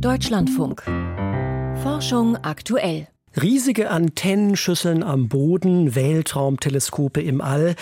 [0.00, 0.82] Deutschlandfunk.
[1.82, 3.08] Forschung aktuell.
[3.40, 7.76] Riesige Antennenschüsseln am Boden, Weltraumteleskope im All.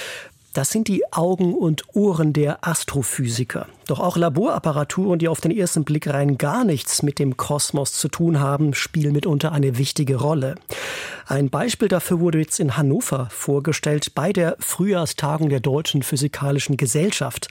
[0.53, 3.67] Das sind die Augen und Ohren der Astrophysiker.
[3.89, 8.07] Doch auch Laborapparaturen, die auf den ersten Blick rein gar nichts mit dem Kosmos zu
[8.07, 10.55] tun haben, spielen mitunter eine wichtige Rolle.
[11.27, 17.49] Ein Beispiel dafür wurde jetzt in Hannover vorgestellt bei der Frühjahrstagung der Deutschen Physikalischen Gesellschaft.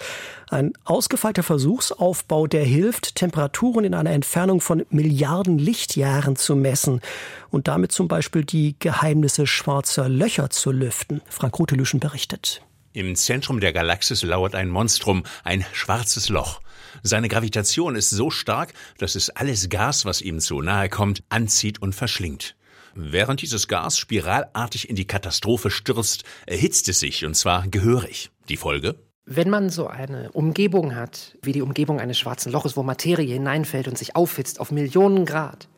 [0.54, 7.02] Ein ausgefeilter Versuchsaufbau, der hilft, Temperaturen in einer Entfernung von Milliarden Lichtjahren zu messen
[7.49, 11.21] und damit zum Beispiel die Geheimnisse schwarzer Löcher zu lüften.
[11.27, 12.62] Frank Rotelüschen berichtet.
[12.91, 16.62] Im Zentrum der Galaxis lauert ein Monstrum, ein schwarzes Loch.
[17.01, 21.81] Seine Gravitation ist so stark, dass es alles Gas, was ihm zu nahe kommt, anzieht
[21.81, 22.55] und verschlingt.
[22.93, 28.29] Während dieses Gas spiralartig in die Katastrophe stürzt, erhitzt es sich, und zwar gehörig.
[28.49, 28.99] Die Folge?
[29.26, 33.88] Wenn man so eine Umgebung hat, wie die Umgebung eines schwarzen Loches, wo Materie hineinfällt
[33.88, 35.70] und sich aufhitzt auf Millionen Grad,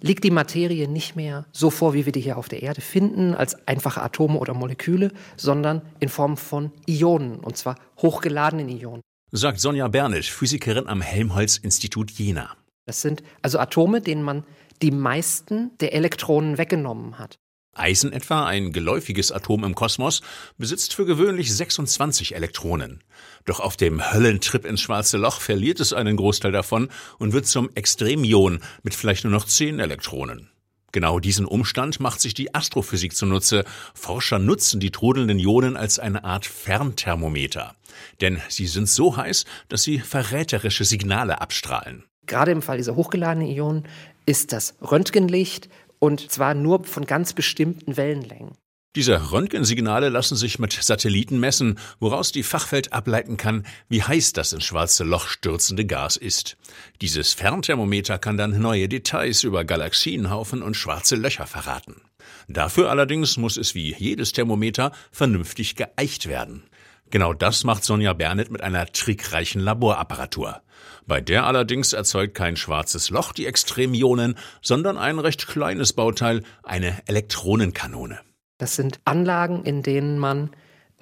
[0.00, 3.34] liegt die Materie nicht mehr so vor, wie wir die hier auf der Erde finden,
[3.34, 9.02] als einfache Atome oder Moleküle, sondern in Form von Ionen, und zwar hochgeladenen Ionen.
[9.32, 12.56] Sagt Sonja Bernisch, Physikerin am Helmholtz-Institut Jena.
[12.86, 14.44] Das sind also Atome, denen man
[14.82, 17.38] die meisten der Elektronen weggenommen hat.
[17.78, 20.22] Eisen etwa, ein geläufiges Atom im Kosmos,
[20.56, 23.02] besitzt für gewöhnlich 26 Elektronen.
[23.44, 27.70] Doch auf dem Höllentrip ins schwarze Loch verliert es einen Großteil davon und wird zum
[27.74, 30.50] Extremion mit vielleicht nur noch 10 Elektronen.
[30.92, 33.64] Genau diesen Umstand macht sich die Astrophysik zunutze.
[33.94, 37.74] Forscher nutzen die trudelnden Ionen als eine Art Fernthermometer.
[38.20, 42.04] Denn sie sind so heiß, dass sie verräterische Signale abstrahlen.
[42.26, 43.84] Gerade im Fall dieser hochgeladenen Ionen
[44.24, 45.68] ist das Röntgenlicht
[45.98, 48.52] und zwar nur von ganz bestimmten Wellenlängen.
[48.96, 54.52] Diese Röntgensignale lassen sich mit Satelliten messen, woraus die Fachwelt ableiten kann, wie heiß das
[54.52, 56.56] ins schwarze Loch stürzende Gas ist.
[57.02, 62.00] Dieses Fernthermometer kann dann neue Details über Galaxienhaufen und schwarze Löcher verraten.
[62.48, 66.64] Dafür allerdings muss es wie jedes Thermometer vernünftig geeicht werden.
[67.10, 70.60] Genau das macht Sonja Bernet mit einer trickreichen Laborapparatur.
[71.06, 76.98] Bei der allerdings erzeugt kein schwarzes Loch die Extremionen, sondern ein recht kleines Bauteil, eine
[77.06, 78.20] Elektronenkanone.
[78.58, 80.50] Das sind Anlagen, in denen man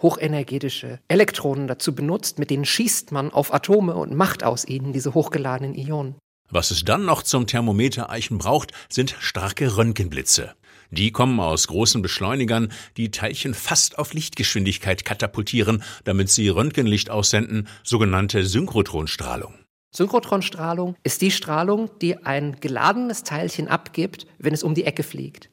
[0.01, 5.15] hochenergetische Elektronen dazu benutzt, mit denen schießt man auf Atome und macht aus ihnen diese
[5.15, 6.15] hochgeladenen Ionen.
[6.51, 10.55] Was es dann noch zum Thermometereichen braucht, sind starke Röntgenblitze.
[10.91, 17.69] Die kommen aus großen Beschleunigern, die Teilchen fast auf Lichtgeschwindigkeit katapultieren, damit sie Röntgenlicht aussenden,
[17.83, 19.55] sogenannte Synchrotronstrahlung.
[19.95, 25.49] Synchrotronstrahlung ist die Strahlung, die ein geladenes Teilchen abgibt, wenn es um die Ecke fliegt.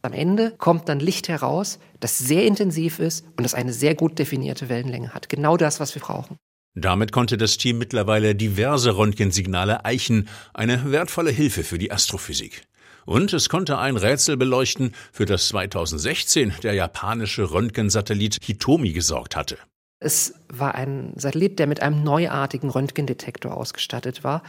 [0.00, 4.18] Am Ende kommt dann Licht heraus, das sehr intensiv ist und das eine sehr gut
[4.18, 5.28] definierte Wellenlänge hat.
[5.28, 6.38] Genau das, was wir brauchen.
[6.74, 12.66] Damit konnte das Team mittlerweile diverse Röntgensignale eichen, eine wertvolle Hilfe für die Astrophysik.
[13.04, 19.58] Und es konnte ein Rätsel beleuchten, für das 2016 der japanische Röntgensatellit Hitomi gesorgt hatte.
[20.04, 24.42] Es war ein Satellit, der mit einem neuartigen Röntgendetektor ausgestattet war,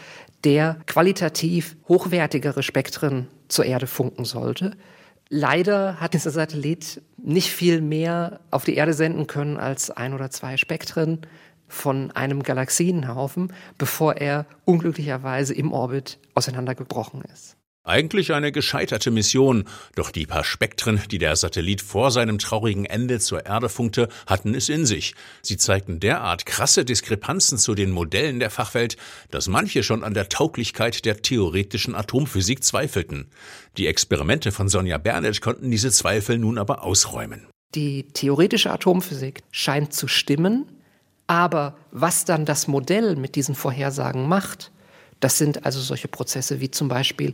[0.43, 4.75] der qualitativ hochwertigere Spektren zur Erde funken sollte.
[5.29, 10.31] Leider hat dieser Satellit nicht viel mehr auf die Erde senden können als ein oder
[10.31, 11.21] zwei Spektren
[11.67, 17.57] von einem Galaxienhaufen, bevor er unglücklicherweise im Orbit auseinandergebrochen ist.
[17.85, 23.19] Eigentlich eine gescheiterte Mission, doch die paar Spektren, die der Satellit vor seinem traurigen Ende
[23.19, 25.15] zur Erde funkte, hatten es in sich.
[25.41, 28.95] Sie zeigten derart krasse Diskrepanzen zu den Modellen der Fachwelt,
[29.31, 33.27] dass manche schon an der Tauglichkeit der theoretischen Atomphysik zweifelten.
[33.75, 37.47] Die Experimente von Sonja Bernet konnten diese Zweifel nun aber ausräumen.
[37.75, 40.71] Die theoretische Atomphysik scheint zu stimmen,
[41.27, 44.71] aber was dann das Modell mit diesen Vorhersagen macht,
[45.23, 47.33] das sind also solche Prozesse wie zum Beispiel,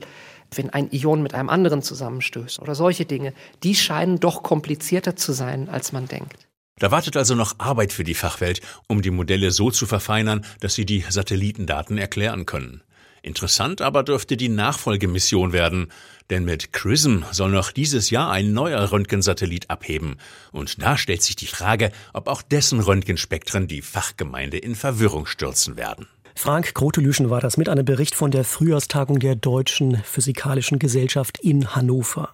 [0.54, 3.34] wenn ein Ion mit einem anderen zusammenstößt oder solche Dinge,
[3.64, 6.48] die scheinen doch komplizierter zu sein, als man denkt.
[6.78, 10.76] Da wartet also noch Arbeit für die Fachwelt, um die Modelle so zu verfeinern, dass
[10.76, 12.84] sie die Satellitendaten erklären können.
[13.22, 15.92] Interessant aber dürfte die Nachfolgemission werden,
[16.30, 20.18] denn mit CRISM soll noch dieses Jahr ein neuer Röntgensatellit abheben.
[20.52, 25.76] Und da stellt sich die Frage, ob auch dessen Röntgenspektren die Fachgemeinde in Verwirrung stürzen
[25.76, 26.08] werden.
[26.42, 31.76] Frank Grotelüschen war das mit einem Bericht von der Frühjahrstagung der Deutschen Physikalischen Gesellschaft in
[31.76, 32.30] Hannover.